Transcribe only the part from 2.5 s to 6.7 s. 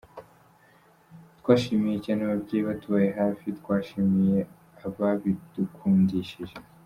batubaye hafi, twashimiye ababidukundishije.